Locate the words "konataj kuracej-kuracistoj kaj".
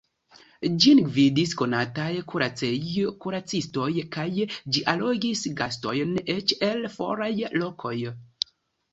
1.57-4.25